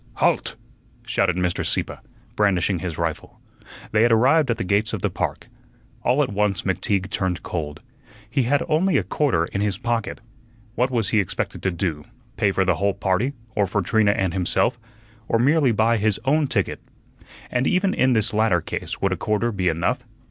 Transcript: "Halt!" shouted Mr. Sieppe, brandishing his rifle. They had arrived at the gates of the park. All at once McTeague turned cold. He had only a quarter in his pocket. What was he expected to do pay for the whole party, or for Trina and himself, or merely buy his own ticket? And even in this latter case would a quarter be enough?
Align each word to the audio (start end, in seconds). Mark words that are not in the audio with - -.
"Halt!" 0.15 0.55
shouted 1.05 1.35
Mr. 1.35 1.63
Sieppe, 1.63 1.93
brandishing 2.35 2.79
his 2.79 2.97
rifle. 2.97 3.39
They 3.91 4.01
had 4.01 4.11
arrived 4.11 4.49
at 4.49 4.57
the 4.57 4.63
gates 4.63 4.93
of 4.93 5.03
the 5.03 5.11
park. 5.11 5.47
All 6.01 6.23
at 6.23 6.33
once 6.33 6.63
McTeague 6.63 7.11
turned 7.11 7.43
cold. 7.43 7.83
He 8.27 8.41
had 8.41 8.63
only 8.67 8.97
a 8.97 9.03
quarter 9.03 9.45
in 9.45 9.61
his 9.61 9.77
pocket. 9.77 10.19
What 10.73 10.89
was 10.89 11.09
he 11.09 11.19
expected 11.19 11.61
to 11.61 11.69
do 11.69 12.03
pay 12.35 12.51
for 12.51 12.65
the 12.65 12.77
whole 12.77 12.95
party, 12.95 13.33
or 13.55 13.67
for 13.67 13.83
Trina 13.83 14.13
and 14.13 14.33
himself, 14.33 14.79
or 15.27 15.37
merely 15.37 15.71
buy 15.71 15.97
his 15.97 16.19
own 16.25 16.47
ticket? 16.47 16.81
And 17.51 17.67
even 17.67 17.93
in 17.93 18.13
this 18.13 18.33
latter 18.33 18.59
case 18.59 19.01
would 19.01 19.11
a 19.11 19.15
quarter 19.17 19.51
be 19.51 19.67
enough? 19.67 20.03